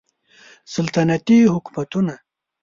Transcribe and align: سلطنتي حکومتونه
سلطنتي 0.73 1.37
حکومتونه 1.53 2.13